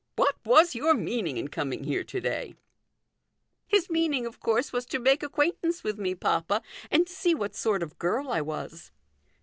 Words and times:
What 0.15 0.35
was 0.43 0.73
your 0.73 0.95
meaning 0.95 1.37
in 1.37 1.49
coming 1.49 1.83
here 1.83 2.03
to 2.03 2.19
day?"" 2.19 2.55
His 3.67 3.87
meaning, 3.87 4.25
of 4.25 4.39
course, 4.39 4.73
was 4.73 4.87
to 4.87 4.97
make 4.97 5.21
ac 5.21 5.29
quaintance 5.29 5.83
with 5.83 5.99
me, 5.99 6.15
papa, 6.15 6.63
and 6.89 7.07
see 7.07 7.35
what 7.35 7.53
sort 7.55 7.83
of 7.83 7.99
girl 7.99 8.31
I 8.31 8.41
was." 8.41 8.89